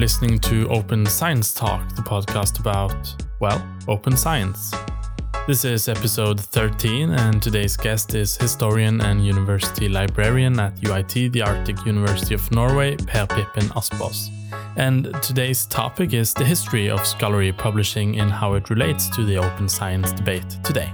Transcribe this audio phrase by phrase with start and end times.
[0.00, 4.72] listening to Open Science Talk, the podcast about, well, open science.
[5.46, 11.42] This is episode 13, and today's guest is historian and university librarian at UiT, the
[11.42, 14.30] Arctic University of Norway, Per Pippin Aspaas.
[14.76, 19.36] And today's topic is the history of scholarly publishing and how it relates to the
[19.36, 20.90] open science debate today.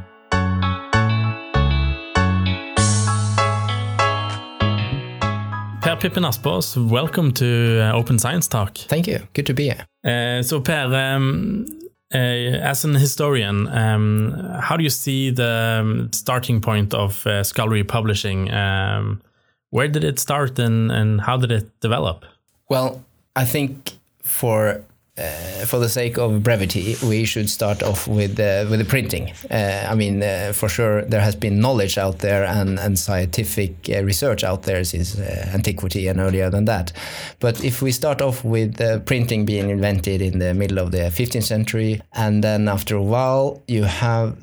[5.87, 8.77] Per Pippin Aspaas, welcome to uh, Open Science Talk.
[8.77, 9.21] Thank you.
[9.35, 9.87] Good to be here.
[10.03, 11.65] Uh, so, Per, um,
[12.13, 17.45] uh, as an historian, um, how do you see the um, starting point of uh,
[17.45, 18.53] scholarly publishing?
[18.53, 19.23] Um,
[19.71, 22.25] where did it start and, and how did it develop?
[22.69, 23.05] Well,
[23.37, 23.93] I think
[24.25, 24.83] for
[25.19, 29.33] uh, for the sake of brevity, we should start off with uh, with the printing.
[29.51, 33.89] Uh, I mean, uh, for sure, there has been knowledge out there and and scientific
[33.89, 36.93] uh, research out there since uh, antiquity and earlier than that.
[37.41, 41.45] But if we start off with printing being invented in the middle of the 15th
[41.45, 44.37] century, and then after a while, you have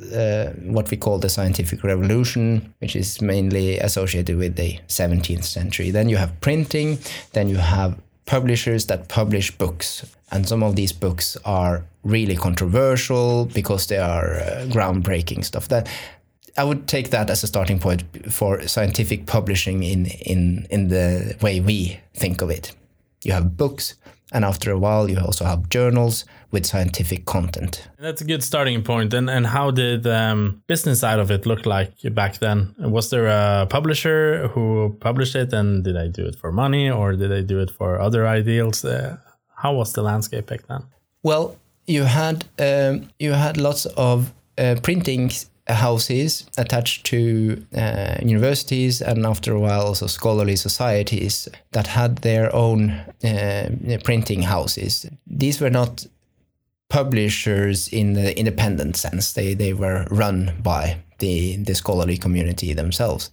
[0.63, 5.91] what we call the scientific revolution, which is mainly associated with the 17th century.
[5.91, 6.97] Then you have printing.
[7.33, 10.05] Then you have publishers that publish books.
[10.31, 15.67] And some of these books are really controversial because they are uh, groundbreaking stuff.
[15.67, 15.87] That
[16.57, 21.35] I would take that as a starting point for scientific publishing in, in, in the
[21.41, 22.73] way we think of it.
[23.23, 23.95] You have books,
[24.33, 27.87] and after a while, you also have journals with scientific content.
[27.99, 29.13] That's a good starting point.
[29.13, 32.75] And and how did um, business side of it look like back then?
[32.79, 37.13] Was there a publisher who published it, and did I do it for money, or
[37.15, 38.83] did I do it for other ideals?
[38.83, 39.17] Uh,
[39.55, 40.83] how was the landscape back then?
[41.23, 45.31] Well, you had um, you had lots of uh, printing
[45.67, 52.53] houses attached to uh, universities and after a while also scholarly societies that had their
[52.53, 52.91] own
[53.23, 53.69] uh,
[54.03, 55.05] printing houses.
[55.25, 56.05] These were not
[56.89, 59.33] publishers in the independent sense.
[59.33, 63.31] They they were run by the the scholarly community themselves.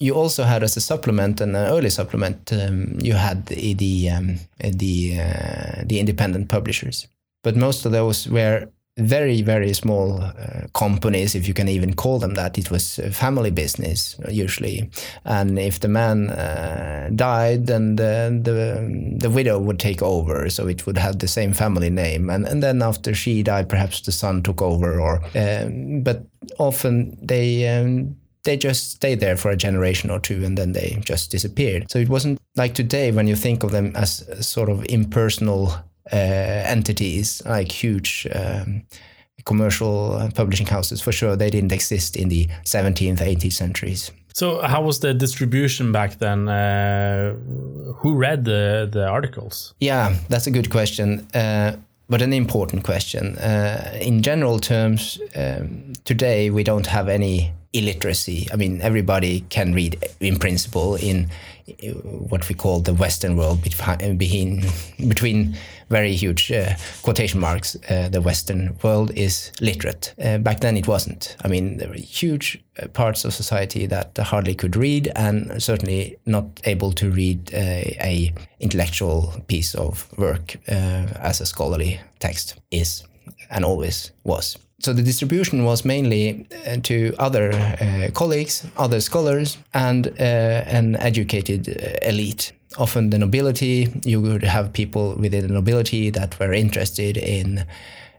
[0.00, 4.10] You also had as a supplement and an early supplement, um, you had the the
[4.10, 7.06] um, the, uh, the independent publishers,
[7.44, 12.18] but most of those were very very small uh, companies if you can even call
[12.18, 12.58] them that.
[12.58, 14.90] It was family business usually.
[15.24, 20.50] And if the man uh, died then the, the the widow would take over.
[20.50, 22.28] So it would have the same family name.
[22.28, 26.26] And and then after she died perhaps the son took over or um, but
[26.58, 30.98] often they um, they just stayed there for a generation or two and then they
[31.04, 31.90] just disappeared.
[31.90, 35.72] So it wasn't like today when you think of them as sort of impersonal
[36.10, 38.82] entities, like huge um,
[39.44, 41.00] commercial publishing houses.
[41.00, 44.10] For sure, they didn't exist in the 17th, 18th centuries.
[44.34, 46.48] So, how was the distribution back then?
[46.48, 47.34] Uh,
[47.96, 49.74] who read the, the articles?
[49.78, 51.26] Yeah, that's a good question.
[51.34, 51.76] Uh,
[52.08, 53.38] but an important question.
[53.38, 58.48] Uh, in general terms, um, today we don't have any illiteracy.
[58.52, 61.28] I mean, everybody can read in principle in
[62.28, 64.64] what we call the Western world between,
[65.08, 65.56] between
[65.88, 67.76] very huge uh, quotation marks.
[67.88, 70.14] Uh, the Western world is literate.
[70.22, 71.36] Uh, back then, it wasn't.
[71.44, 76.16] I mean, there were huge uh, parts of society that hardly could read, and certainly
[76.26, 82.60] not able to read uh, a intellectual piece of work uh, as a scholarly text
[82.70, 83.04] is
[83.50, 89.58] and always was so the distribution was mainly uh, to other uh, colleagues, other scholars,
[89.72, 92.52] and uh, an educated uh, elite.
[92.78, 97.64] Often the nobility, you would have people within the nobility that were interested in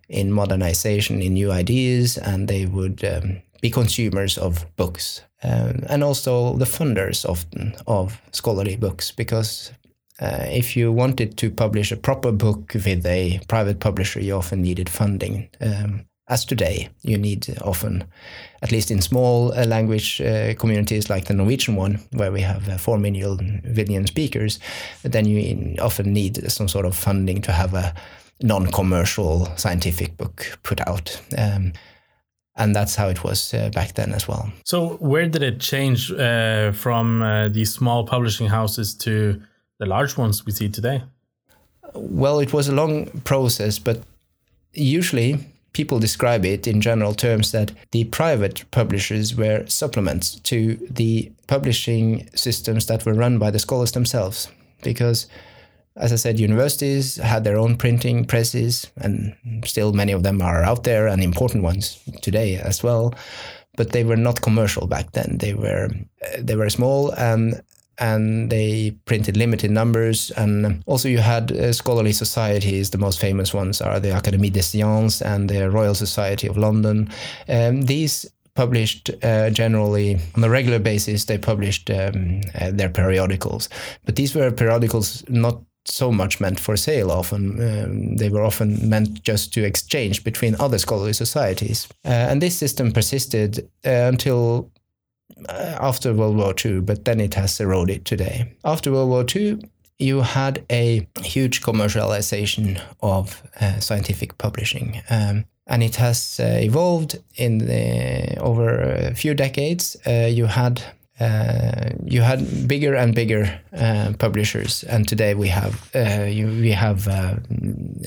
[0.10, 6.04] in modernization, in new ideas, and they would um, be consumers of books, um, and
[6.04, 9.72] also the funders often of scholarly books, because
[10.22, 14.62] uh, if you wanted to publish a proper book with a private publisher, you often
[14.62, 15.50] needed funding.
[15.62, 16.90] Um, as today.
[17.02, 18.04] You need often,
[18.62, 22.70] at least in small uh, language uh, communities like the Norwegian one, where we have
[22.70, 24.60] uh, 4 million, million speakers,
[25.04, 27.94] then you often need some sort of funding to have a
[28.42, 31.22] non commercial scientific book put out.
[31.38, 31.74] Um,
[32.56, 34.52] and that's how it was uh, back then as well.
[34.64, 39.42] So, where did it change uh, from uh, these small publishing houses to
[39.80, 41.04] the large ones we see today?
[41.96, 44.02] Well, it was a long process, but
[44.74, 45.40] usually
[45.74, 52.30] people describe it in general terms that the private publishers were supplements to the publishing
[52.36, 54.48] systems that were run by the scholars themselves.
[54.84, 55.28] Because,
[55.96, 59.36] as I said, universities had their own printing presses, and
[59.66, 63.14] still many of them are out there and important ones today as well.
[63.76, 65.38] But they were not commercial back then.
[65.40, 65.90] They were
[66.38, 67.64] they were small and
[67.98, 70.32] and they printed limited numbers.
[70.32, 72.90] And also, you had uh, scholarly societies.
[72.90, 77.10] The most famous ones are the Académie des Sciences and the Royal Society of London.
[77.48, 78.26] Um, these
[78.56, 81.26] published uh, generally on a regular basis.
[81.26, 83.70] They published um, uh, their periodicals,
[84.06, 87.12] but these were periodicals not so much meant for sale.
[87.12, 92.42] Often um, they were often meant just to exchange between other scholarly societies, uh, and
[92.42, 94.72] this system persisted uh, until.
[95.50, 98.54] Uh, after World War II, but then it has eroded today.
[98.64, 99.60] After World War II,
[100.00, 105.02] you had a huge commercialization of uh, scientific publishing.
[105.10, 109.98] Um, and it has uh, evolved in the, over a few decades.
[110.06, 110.82] Uh, you had
[111.20, 115.90] uh, you had bigger and bigger uh, publishers, and today we have
[116.28, 117.08] you, we have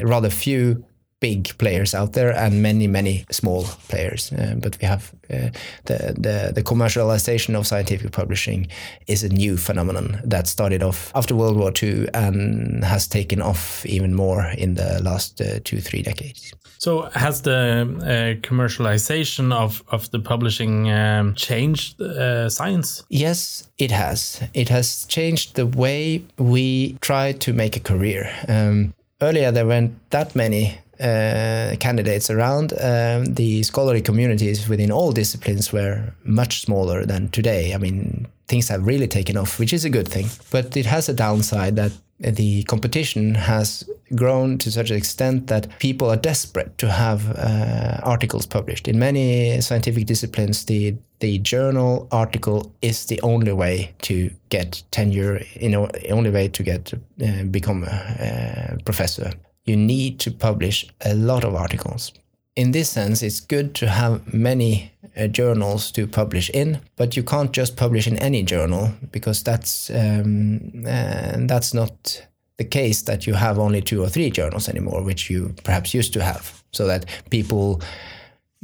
[0.02, 0.84] rather few
[1.20, 4.32] big players out there and many many small players.
[4.32, 5.50] Uh, but we have uh,
[5.84, 8.68] the, the the commercialization of scientific publishing
[9.06, 13.84] is a new phenomenon that started off after World War II and has taken off
[13.86, 16.52] even more in the last uh, two three decades.
[16.78, 23.04] So has the uh, commercialization of of the publishing um, changed uh, science?
[23.08, 24.42] Yes it has.
[24.54, 28.30] It has changed the way we try to make a career.
[28.48, 32.72] Um, earlier there weren't that many uh, candidates around.
[32.80, 37.74] Um, the scholarly communities within all disciplines were much smaller than today.
[37.74, 40.26] I mean, things have really taken off, which is a good thing.
[40.50, 45.78] But it has a downside that the competition has grown to such an extent that
[45.78, 48.88] people are desperate to have uh, articles published.
[48.88, 55.42] In many scientific disciplines, the the journal article is the only way to get tenure,
[55.58, 59.32] you know, only way to get uh, become a, a professor
[59.66, 62.12] you need to publish a lot of articles.
[62.54, 67.22] In this sense, it's good to have many uh, journals to publish in, but you
[67.22, 72.26] can't just publish in any journal because that's um, uh, that's not
[72.56, 76.14] the case that you have only two or three journals anymore, which you perhaps used
[76.14, 77.82] to have, so that people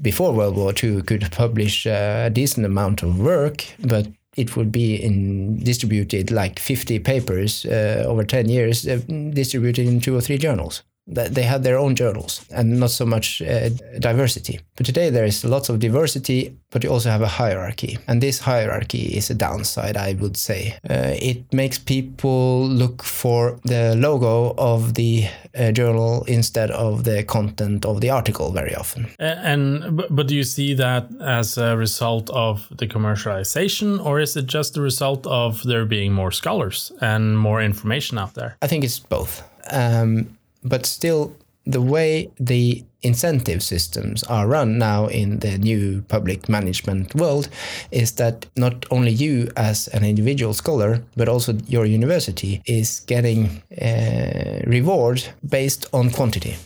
[0.01, 4.07] before World War II could publish a decent amount of work, but
[4.37, 9.01] it would be in distributed like 50 papers uh, over 10 years, uh,
[9.35, 13.43] distributed in two or three journals they had their own journals and not so much
[13.43, 14.61] uh, diversity.
[14.77, 17.99] But today there is lots of diversity, but you also have a hierarchy.
[18.07, 20.77] And this hierarchy is a downside, I would say.
[20.89, 25.27] Uh, it makes people look for the logo of the
[25.59, 29.09] uh, journal instead of the content of the article very often.
[29.19, 34.47] And but do you see that as a result of the commercialization, or is it
[34.47, 38.57] just a result of there being more scholars and more information out there?
[38.63, 39.43] I think it's both.
[39.71, 46.49] Um, but still the way the incentive systems are run now in the new public
[46.49, 47.49] management world
[47.91, 53.63] is that not only you as an individual scholar but also your university is getting
[53.81, 56.57] uh, reward based on quantity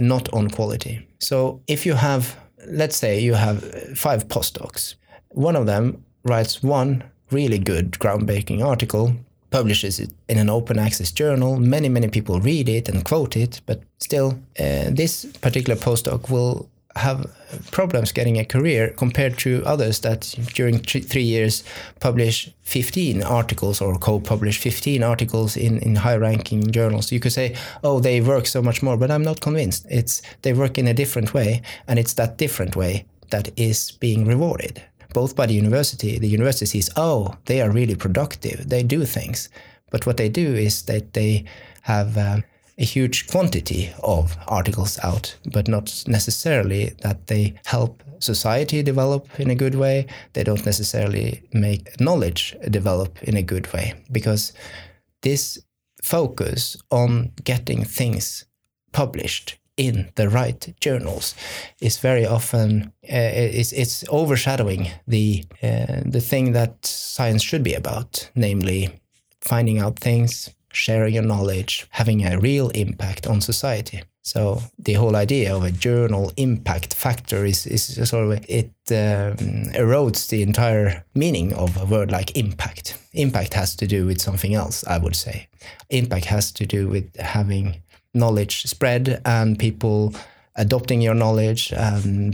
[0.00, 1.06] not on quality.
[1.18, 3.62] So if you have let's say you have
[3.98, 4.94] five postdocs
[5.30, 9.14] one of them writes one really good groundbreaking article
[9.52, 11.60] publishes it in an open access journal.
[11.60, 16.68] Many, many people read it and quote it, but still, uh, this particular postdoc will
[16.96, 17.30] have
[17.70, 20.20] problems getting a career compared to others that
[20.54, 21.64] during three years
[22.00, 27.12] publish 15 articles or co-publish 15 articles in, in high-ranking journals.
[27.12, 29.86] You could say, oh, they work so much more, but I'm not convinced.
[29.90, 34.26] It's they work in a different way, and it's that different way that is being
[34.26, 36.18] rewarded both by the university.
[36.18, 38.68] The university sees, oh, they are really productive.
[38.68, 39.48] They do things.
[39.90, 41.44] But what they do is that they
[41.82, 42.38] have uh,
[42.78, 49.50] a huge quantity of articles out, but not necessarily that they help society develop in
[49.50, 50.06] a good way.
[50.32, 54.52] They don't necessarily make knowledge develop in a good way because
[55.22, 55.58] this
[56.02, 58.44] focus on getting things
[58.92, 61.34] published in the right journals
[61.80, 67.74] is very often uh, it's, it's overshadowing the uh, the thing that science should be
[67.74, 69.00] about, namely
[69.40, 74.02] finding out things, sharing your knowledge, having a real impact on society.
[74.24, 79.72] So the whole idea of a journal impact factor is, is sort of it um,
[79.74, 82.98] erodes the entire meaning of a word like impact.
[83.14, 85.48] Impact has to do with something else, I would say.
[85.90, 87.82] Impact has to do with having
[88.14, 90.14] knowledge spread and people
[90.56, 91.72] adopting your knowledge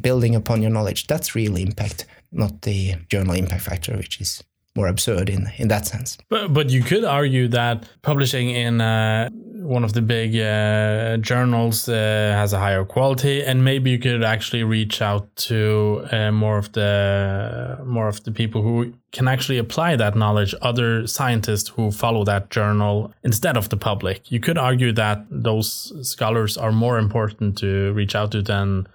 [0.02, 1.06] building upon your knowledge.
[1.06, 4.42] That's real impact, not the journal impact factor, which is
[4.78, 6.18] more absurd in in that sense.
[6.28, 9.28] But but you could argue that publishing in uh,
[9.76, 11.92] one of the big uh, journals uh,
[12.40, 16.68] has a higher quality, and maybe you could actually reach out to uh, more of
[16.72, 22.24] the more of the people who can actually apply that knowledge, other scientists who follow
[22.24, 24.30] that journal instead of the public.
[24.30, 28.86] You could argue that those scholars are more important to reach out to than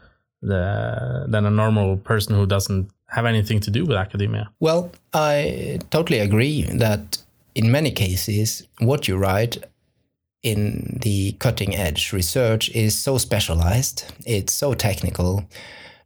[0.42, 4.50] the than a normal person who doesn't have anything to do with academia.
[4.60, 7.18] Well, I totally agree that
[7.56, 9.58] in many cases, what you write
[10.42, 15.46] in the cutting edge research is so specialized, it's so technical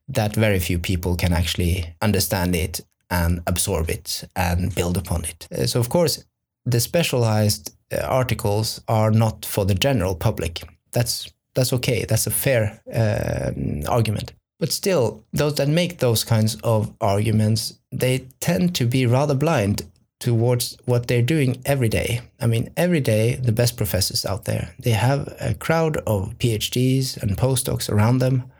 [0.07, 5.47] that very few people can actually understand it and absorb it and build upon it.
[5.67, 6.23] So, of course,
[6.65, 10.63] the specialized uh, articles are not for the general public.
[10.91, 12.05] That's that's okay.
[12.05, 13.51] That's a fair uh,
[13.89, 14.33] argument.
[14.59, 19.83] But still, those that make those kinds of arguments, they tend to be rather blind
[20.19, 22.21] towards what they're doing every day.
[22.39, 27.21] I mean, every day, the best professors out there, they have a crowd of PhDs
[27.21, 28.51] and postdocs around them,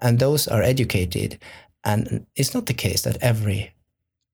[0.00, 1.38] and those are educated.
[1.84, 3.74] And it's not the case that every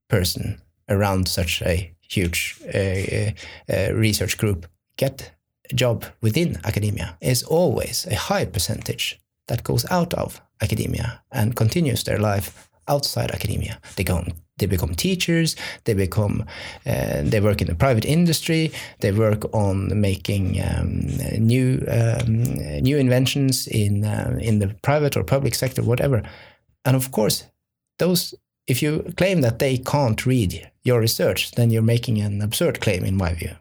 [0.08, 3.32] person around such a huge uh,
[3.70, 5.32] uh, research group get
[5.70, 7.16] a job within academia.
[7.20, 13.30] It's always a high percentage that goes out of academia and continues their life outside
[13.30, 13.78] academia.
[13.96, 14.24] They go
[14.58, 16.44] they become teachers they become
[16.86, 21.06] uh, they work in the private industry they work on making um,
[21.38, 22.42] new um,
[22.82, 26.22] new inventions in uh, in the private or public sector whatever
[26.84, 27.44] and of course
[27.98, 28.34] those
[28.66, 33.04] if you claim that they can't read your research then you're making an absurd claim
[33.04, 33.54] in my view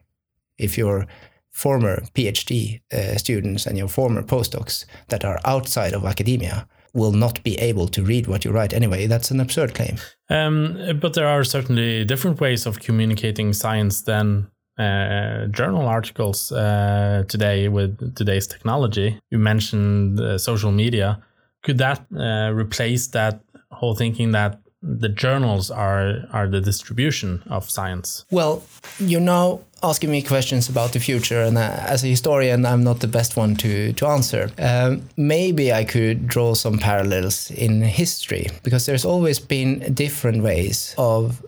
[0.57, 1.07] if your
[1.51, 7.41] former phd uh, students and your former postdocs that are outside of academia will not
[7.43, 9.07] be able to read what you write anyway.
[9.07, 9.97] That's an absurd claim.
[10.29, 17.23] Um, but there are certainly different ways of communicating science than uh, journal articles uh,
[17.27, 19.19] today with today's technology.
[19.31, 21.23] You mentioned uh, social media.
[21.63, 27.69] Could that uh, replace that whole thinking that the journals are are the distribution of
[27.69, 28.25] science?
[28.31, 28.63] Well,
[28.99, 32.99] you know asking me questions about the future, and uh, as a historian, I'm not
[32.99, 34.49] the best one to to answer.
[34.57, 40.95] Um, maybe I could draw some parallels in history because there's always been different ways
[40.97, 41.45] of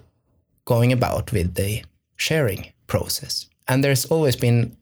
[0.65, 1.83] going about with the
[2.15, 4.75] sharing process, and there's always been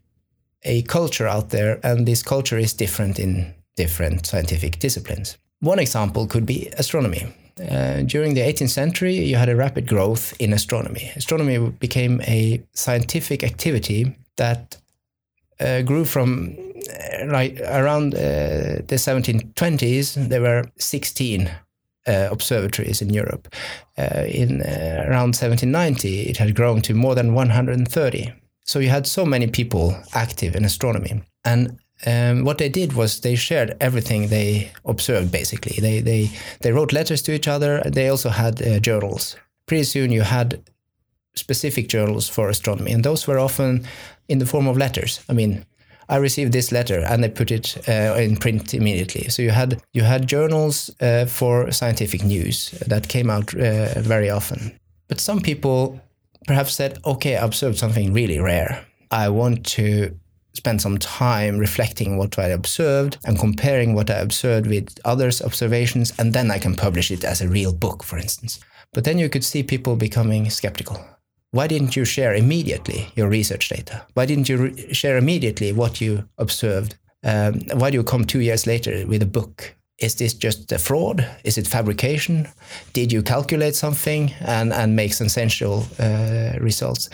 [0.64, 5.38] a culture out there, and this culture is different in different scientific disciplines.
[5.60, 7.28] One example could be astronomy.
[7.60, 11.12] Uh, during the 18th century, you had a rapid growth in astronomy.
[11.16, 14.78] Astronomy became a scientific activity that
[15.60, 20.30] uh, grew from uh, like around uh, the 1720s.
[20.30, 21.50] There were 16
[22.08, 23.48] uh, observatories in Europe.
[23.98, 28.34] in around 1790, it had grown to more than 130.
[28.66, 33.22] So you had so many people active in astronomy, and um, what they did was
[33.22, 35.32] they shared everything they observed.
[35.32, 36.30] Basically, they they
[36.62, 37.82] they wrote letters to each other.
[37.86, 39.36] They also had uh, journals.
[39.66, 40.62] Pretty soon, you had
[41.34, 43.88] specific journals for astronomy, and those were often
[44.28, 45.20] in the form of letters.
[45.30, 45.66] I mean,
[46.10, 49.30] I received this letter, and they put it uh, in print immediately.
[49.30, 54.30] So you had you had journals uh, for scientific news that came out uh, very
[54.30, 54.80] often.
[55.08, 56.00] But some people
[56.46, 58.86] perhaps said, "Okay, I observed something really rare.
[59.10, 60.12] I want to
[60.58, 66.14] spend some time reflecting what I observed and comparing what I observed with others' observations,
[66.20, 68.60] and then I can publish it as a real book, for instance.
[68.94, 71.00] But then you could see people becoming skeptical.
[71.52, 74.06] Why didn't you share immediately your research data?
[74.16, 76.98] Why didn't you re- share immediately what you observed?
[77.24, 79.76] Um, why do you come two years later with a book?
[80.00, 81.28] Is this just a fraud?
[81.44, 82.48] Is it fabrication?
[82.94, 87.10] Did you calculate something and, and make sensational uh, results?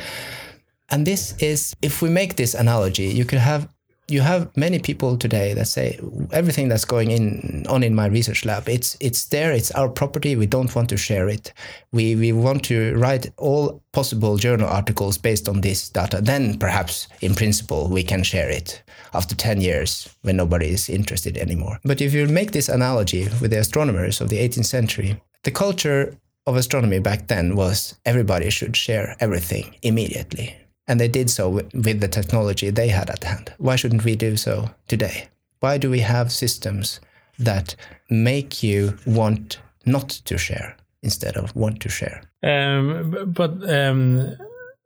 [0.93, 3.67] And this is, if we make this analogy, you could have
[4.09, 5.97] you have many people today that say
[6.31, 10.35] everything that's going in on in my research lab it's it's there it's our property
[10.35, 11.53] we don't want to share it.
[11.93, 16.21] We we want to write all possible journal articles based on this data.
[16.21, 18.83] Then perhaps in principle we can share it
[19.13, 21.79] after 10 years when nobody is interested anymore.
[21.83, 26.15] But if you make this analogy with the astronomers of the 18th century the culture
[26.45, 30.55] of astronomy back then was everybody should share everything immediately
[30.87, 33.53] and they did so with the technology they had at hand.
[33.57, 35.29] Why shouldn't we do so today?
[35.59, 36.99] Why do we have systems
[37.39, 37.75] that
[38.09, 42.21] make you want not to share instead of want to share?
[42.43, 44.35] Um, but um,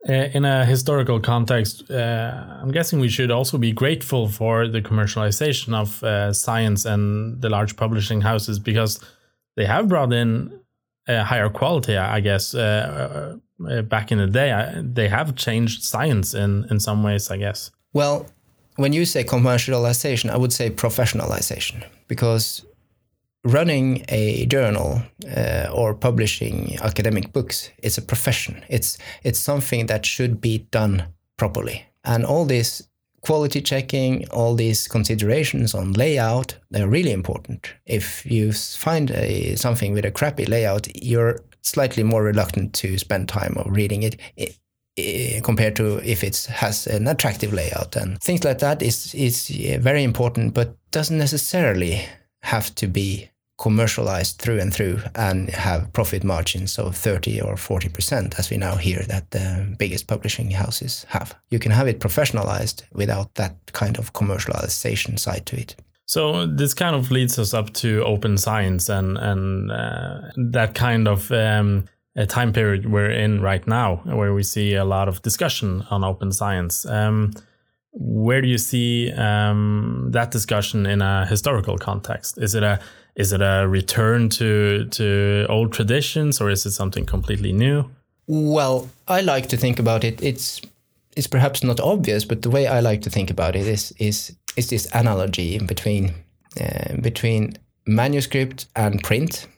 [0.08, 4.80] uh, in a historical context, uh, I'm guessing we should also be grateful for the
[4.80, 9.04] commercialization of uh, science and the large publishing houses because
[9.56, 10.60] they have brought in
[11.08, 12.54] uh, higher quality, I guess.
[12.54, 13.38] Uh,
[13.68, 17.38] uh, back in the day, I, they have changed science in in some ways, I
[17.38, 17.70] guess.
[17.92, 18.26] Well,
[18.76, 22.64] when you say commercialization, I would say professionalization because
[23.44, 25.02] running a journal
[25.36, 28.62] uh, or publishing academic books is a profession.
[28.68, 31.02] It's it's something that should be done
[31.36, 32.88] properly, and all this
[33.20, 37.72] quality checking, all these considerations on layout, they're really important.
[37.86, 43.28] If you find a, something with a crappy layout, you're slightly more reluctant to spend
[43.28, 48.44] time of reading it, it compared to if it has an attractive layout and things
[48.44, 49.48] like that is is
[49.80, 52.04] very important but doesn't necessarily
[52.42, 58.38] have to be commercialized through and through and have profit margins of 30 or 40%,
[58.38, 61.34] as we now hear that the biggest publishing houses have.
[61.50, 65.76] You can have it professionalized without that kind of commercialization side to it.
[66.06, 70.20] So this kind of leads us up to open science and and uh,
[70.52, 71.84] that kind of um,
[72.16, 76.04] a time period we're in right now, where we see a lot of discussion on
[76.04, 76.86] open science.
[76.86, 77.32] Um,
[77.92, 82.38] where do you see um, that discussion in a historical context?
[82.38, 82.80] Is it a
[83.18, 87.84] is it a return to to old traditions or is it something completely new?
[88.26, 90.22] Well, I like to think about it.
[90.22, 90.62] It's
[91.16, 94.36] it's perhaps not obvious, but the way I like to think about it is is
[94.56, 96.14] is this analogy between
[96.60, 97.54] uh, between
[97.86, 99.48] manuscript and print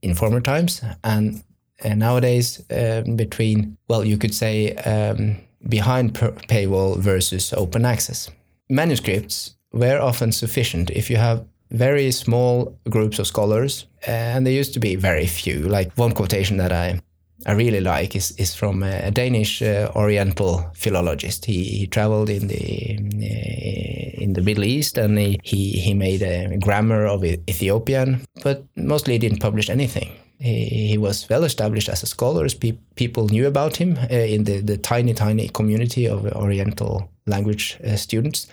[0.00, 1.42] in former times, and
[1.84, 5.36] uh, nowadays uh, between well, you could say um,
[5.68, 6.14] behind
[6.48, 8.30] paywall versus open access.
[8.70, 11.44] Manuscripts were often sufficient if you have
[11.74, 15.60] very small groups of scholars, and there used to be very few.
[15.60, 17.00] Like one quotation that I
[17.46, 21.44] I really like is is from a Danish uh, Oriental philologist.
[21.44, 26.22] He, he traveled in the uh, in the Middle East and he, he he made
[26.22, 30.10] a grammar of Ethiopian, but mostly he didn't publish anything.
[30.38, 32.48] He, he was well established as a scholar.
[32.48, 37.78] Pe- people knew about him uh, in the, the tiny, tiny community of Oriental language
[37.84, 38.46] uh, students.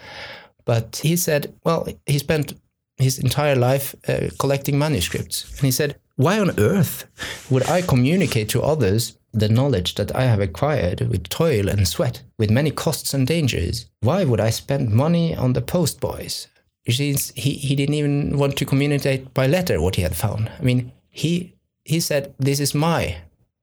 [0.66, 2.54] But he said, well, he spent
[3.02, 5.50] his entire life uh, collecting manuscripts.
[5.52, 7.06] And he said, Why on earth
[7.50, 12.22] would I communicate to others the knowledge that I have acquired with toil and sweat,
[12.38, 13.86] with many costs and dangers?
[14.02, 16.48] Why would I spend money on the postboys?
[16.84, 17.14] he,
[17.54, 20.52] he didn't even want to communicate by letter what he had found.
[20.60, 23.18] I mean, he, he said, This is my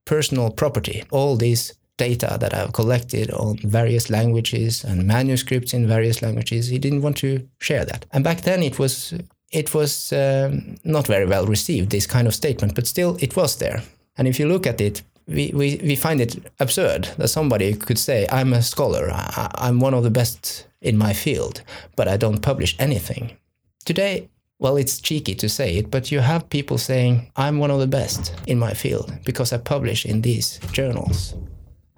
[0.04, 1.04] personal property.
[1.10, 6.68] All these data that I've collected on various languages and manuscripts in various languages.
[6.68, 8.06] He didn't want to share that.
[8.12, 9.12] And back then it was
[9.50, 13.56] it was um, not very well received this kind of statement, but still it was
[13.56, 13.82] there.
[14.16, 17.98] And if you look at it, we, we, we find it absurd that somebody could
[17.98, 21.62] say, I'm a scholar, I, I'm one of the best in my field,
[21.96, 23.36] but I don't publish anything.
[23.84, 27.78] Today, well, it's cheeky to say it, but you have people saying, I'm one of
[27.78, 31.34] the best in my field because I publish in these journals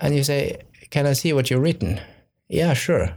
[0.00, 0.58] and you say,
[0.90, 2.00] "Can I see what you've written?"
[2.48, 3.12] Yeah, sure.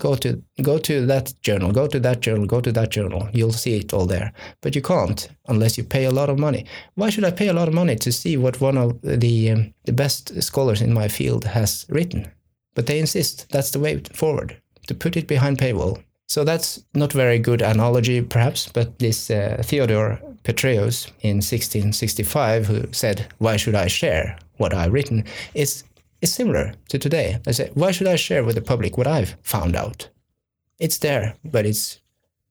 [0.00, 3.28] Go to go to that journal, go to that journal, go to that journal.
[3.32, 4.32] You'll see it all there.
[4.60, 6.66] But you can't unless you pay a lot of money.
[6.94, 9.74] Why should I pay a lot of money to see what one of the um,
[9.84, 12.26] the best scholars in my field has written?
[12.74, 16.02] But they insist that's the way forward to put it behind paywall.
[16.26, 18.68] So that's not very good analogy, perhaps.
[18.68, 24.92] But this uh, Theodore Petraeus in 1665, who said, "Why should I share what I've
[24.92, 25.84] written?" is
[26.20, 27.38] is similar to today.
[27.46, 30.08] I say, why should I share with the public what I've found out?
[30.78, 32.00] It's there, but it's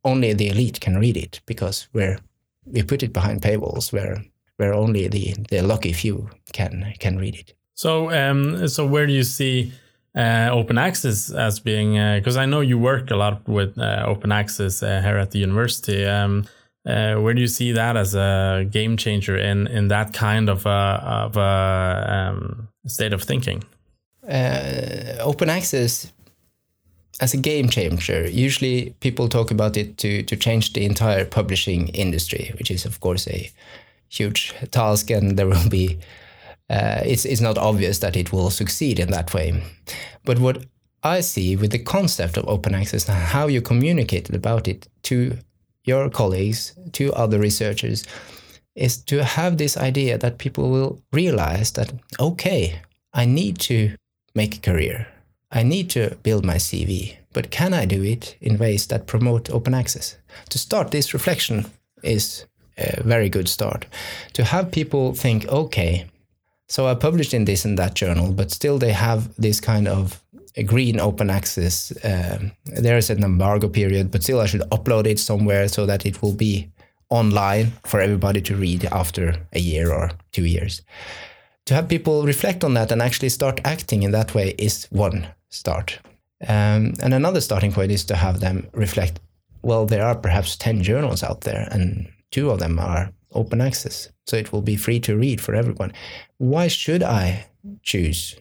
[0.04, 2.20] only the elite can read it because we're
[2.66, 4.24] we put it behind paywalls where
[4.58, 7.54] where only the the lucky few can can read it.
[7.74, 9.74] So um so where do you see
[10.16, 14.04] uh, open access as being because uh, I know you work a lot with uh,
[14.08, 16.06] open access uh, here at the university.
[16.06, 16.46] Um,
[16.86, 20.66] uh, where do you see that as a game changer in in that kind of
[20.66, 20.70] a,
[21.26, 23.64] of a um, state of thinking?
[24.28, 26.12] Uh, open access
[27.20, 28.28] as a game changer.
[28.28, 33.00] Usually, people talk about it to to change the entire publishing industry, which is of
[33.00, 33.52] course a
[34.10, 36.00] huge task, and there will be.
[36.70, 39.62] Uh, it's it's not obvious that it will succeed in that way,
[40.24, 40.66] but what
[41.04, 45.38] I see with the concept of open access and how you communicated about it to
[45.84, 48.06] your colleagues, to other researchers,
[48.76, 52.82] is to have this idea that people will realize that, okay,
[53.14, 53.96] I need to
[54.34, 55.08] make a career.
[55.52, 59.52] I need to build my CV, but can I do it in ways that promote
[59.52, 60.18] open access?
[60.50, 61.66] To start this reflection
[62.02, 62.46] is
[62.78, 63.86] a very good start.
[64.34, 66.08] To have people think, okay,
[66.68, 70.24] so I published in this and that journal, but still they have this kind of
[70.66, 71.92] green open access.
[72.04, 76.06] Uh, there is an embargo period, but still I should upload it somewhere so that
[76.06, 76.72] it will be
[77.14, 80.82] online for everybody to read after a year or two years.
[81.68, 85.28] To have people reflect on that and actually start acting in that way is one
[85.50, 86.00] start.
[86.48, 89.20] Um, and another starting point is to have them reflect
[89.64, 94.10] well, there are perhaps 10 journals out there, and two of them are open access.
[94.28, 95.94] So it will be free to read for everyone.
[96.38, 97.48] Why should I
[97.82, 98.36] choose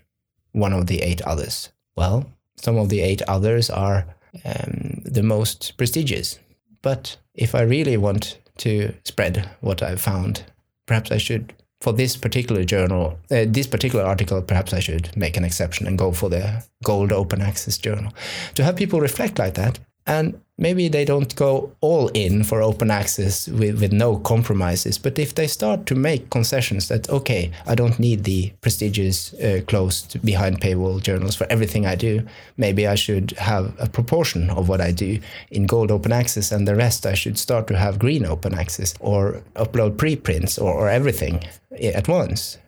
[0.51, 1.71] one of the eight others?
[1.97, 4.05] Well, some of the eight others are
[4.45, 6.39] um, the most prestigious.
[6.83, 10.45] But if I really want to spread what I've found,
[10.87, 15.37] perhaps I should, for this particular journal, uh, this particular article, perhaps I should make
[15.37, 18.13] an exception and go for the gold open access journal.
[18.55, 22.91] To have people reflect like that and maybe they don't go all in for open
[22.91, 27.75] access with, with no compromises but if they start to make concessions that okay i
[27.75, 32.25] don't need the prestigious uh, closed behind paywall journals for everything i do
[32.57, 35.19] maybe i should have a proportion of what i do
[35.51, 38.95] in gold open access and the rest i should start to have green open access
[39.01, 41.43] or upload preprints or, or everything
[41.81, 42.59] at once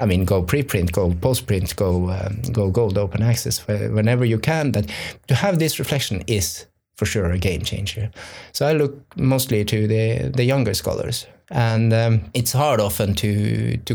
[0.00, 4.72] I mean, go preprint, go postprint, go um, go gold open access whenever you can.
[4.72, 4.90] That
[5.28, 6.64] to have this reflection is
[7.00, 8.10] for sure a game changer.
[8.52, 13.78] So I look mostly to the the younger scholars, and um, it's hard often to
[13.86, 13.94] to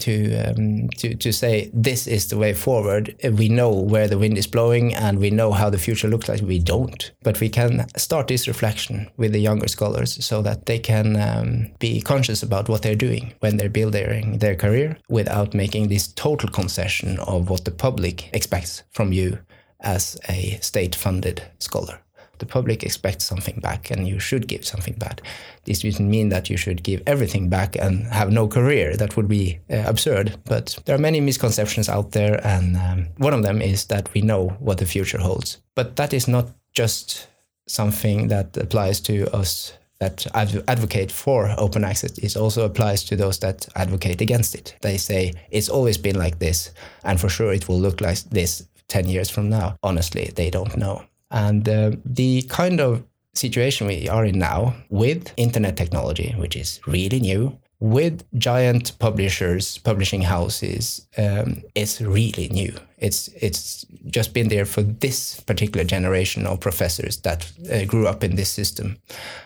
[0.00, 0.12] to
[0.44, 3.14] um, to to say this is the way forward.
[3.38, 6.42] We know where the wind is blowing, and we know how the future looks like.
[6.42, 10.78] We don't, but we can start this reflection with the younger scholars, so that they
[10.78, 15.88] can um, be conscious about what they're doing when they're building their career, without making
[15.88, 19.38] this total concession of what the public expects from you
[19.80, 21.98] as a state-funded scholar
[22.38, 25.22] the public expects something back and you should give something back.
[25.64, 28.96] This doesn't mean that you should give everything back and have no career.
[28.96, 30.38] That would be uh, absurd.
[30.44, 34.20] But there are many misconceptions out there, and um, one of them is that we
[34.20, 35.60] know what the future holds.
[35.74, 37.28] But that is not just
[37.66, 40.26] something that applies to us that
[40.68, 44.76] advocate for open access it also applies to those that advocate against it.
[44.82, 46.70] They say it's always been like this,
[47.02, 49.76] and for sure it will look like this 10 years from now.
[49.82, 51.04] Honestly, they don't know.
[51.30, 53.02] And uh, the kind of
[53.34, 59.78] situation we are in now with internet technology, which is really new, with giant publishers,
[59.78, 62.72] publishing houses, um, it's really new.
[62.96, 68.24] It's it's just been there for this particular generation of professors that uh, grew up
[68.24, 68.96] in this system,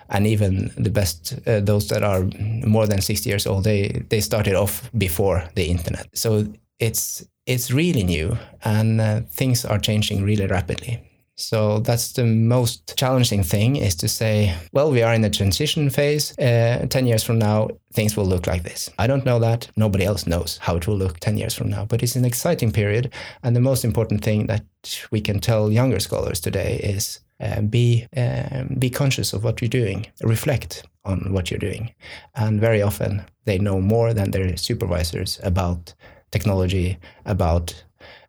[0.08, 2.22] and even the best, uh, those that are
[2.64, 6.06] more than sixty years old, they they started off before the internet.
[6.14, 6.46] So
[6.78, 11.00] it's it's really new, and uh, things are changing really rapidly.
[11.40, 15.88] So that's the most challenging thing is to say, well, we are in a transition
[15.88, 16.38] phase.
[16.38, 18.90] Uh, 10 years from now, things will look like this.
[18.98, 19.70] I don't know that.
[19.74, 22.72] Nobody else knows how it will look 10 years from now, but it's an exciting
[22.72, 23.12] period.
[23.42, 24.64] And the most important thing that
[25.10, 29.68] we can tell younger scholars today is uh, be, uh, be conscious of what you're
[29.68, 31.94] doing, reflect on what you're doing.
[32.34, 35.94] And very often they know more than their supervisors about
[36.30, 37.82] technology, about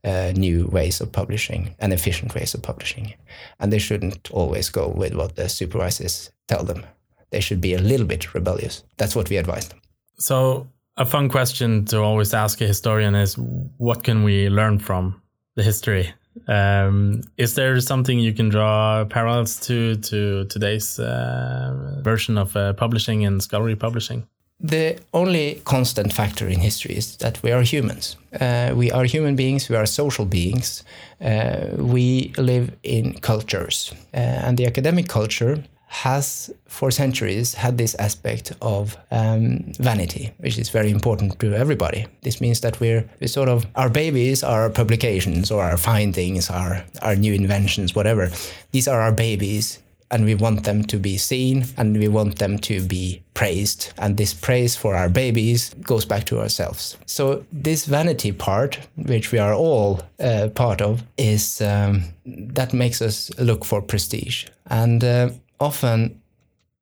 [0.03, 3.13] uh, new ways of publishing and efficient ways of publishing.
[3.59, 6.85] And they shouldn't always go with what the supervisors tell them.
[7.29, 8.83] They should be a little bit rebellious.
[8.97, 9.79] That's what we advise them.
[10.17, 13.37] So, a fun question to always ask a historian is
[13.77, 15.21] what can we learn from
[15.55, 16.13] the history?
[16.47, 22.73] Um, is there something you can draw parallels to to today's uh, version of uh,
[22.73, 24.27] publishing and scholarly publishing?
[24.63, 28.17] The only constant factor in history is that we are humans.
[28.39, 30.83] Uh, we are human beings, we are social beings,
[31.19, 33.93] uh, we live in cultures.
[34.13, 40.57] Uh, and the academic culture has, for centuries, had this aspect of um, vanity, which
[40.57, 42.05] is very important to everybody.
[42.21, 46.49] This means that we're, we sort of, our babies are our publications or our findings,
[46.49, 48.29] our, our new inventions, whatever.
[48.71, 49.79] These are our babies
[50.11, 53.93] and we want them to be seen and we want them to be praised.
[53.97, 56.97] And this praise for our babies goes back to ourselves.
[57.05, 63.01] So, this vanity part, which we are all uh, part of, is um, that makes
[63.01, 64.47] us look for prestige.
[64.67, 66.21] And uh, often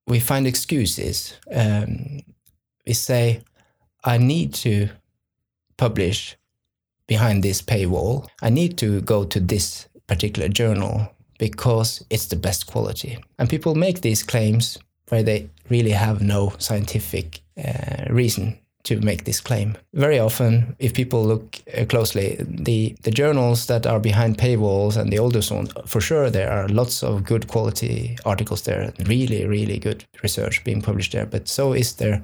[0.08, 1.36] we find excuses.
[1.54, 2.22] Um,
[2.86, 3.42] we say,
[4.04, 4.90] I need to
[5.78, 6.36] publish
[7.06, 8.28] behind this paywall.
[8.42, 13.18] I need to go to this particular journal because it's the best quality.
[13.40, 14.78] And people make these claims
[15.10, 19.76] where they really have no scientific uh, reason to make this claim.
[19.94, 25.12] Very often, if people look uh, closely, the, the journals that are behind paywalls and
[25.12, 29.80] the older ones, for sure, there are lots of good quality articles there, really, really
[29.80, 32.22] good research being published there, but so is there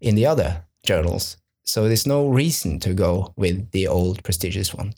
[0.00, 1.36] in the other journals.
[1.64, 4.94] So there's no reason to go with the old prestigious one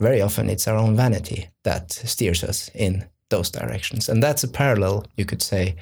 [0.00, 4.08] very often it's our own vanity that steers us in those directions.
[4.08, 5.76] And that's a parallel, you could say,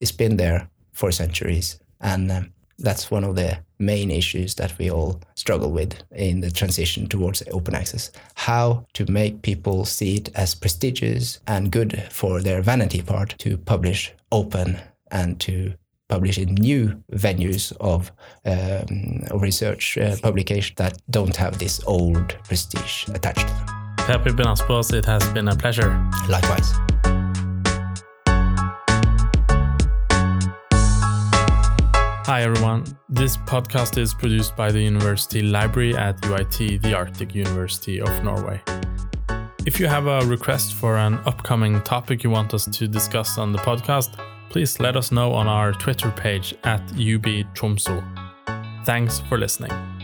[0.00, 1.78] it's been there for centuries.
[2.00, 6.50] And um, that's one of the main issues that we all struggle with in the
[6.50, 8.10] transition towards open access.
[8.34, 13.58] How to make people see it as prestigious and good for their vanity part to
[13.58, 14.78] publish open
[15.10, 15.74] and to
[16.08, 18.12] publish in new venues of,
[18.44, 23.66] um, research uh, publication that don't have this old prestige attached to them.
[23.96, 24.46] Per Pippin
[24.94, 25.90] it has been a pleasure.
[26.28, 26.72] Likewise.
[32.26, 32.84] Hi, everyone.
[33.08, 38.60] This podcast is produced by the University Library at UiT, the Arctic University of Norway.
[39.64, 43.52] If you have a request for an upcoming topic you want us to discuss on
[43.52, 44.16] the podcast,
[44.50, 48.02] please let us know on our Twitter page at UB Tromsø.
[48.84, 49.95] Thanks for listening.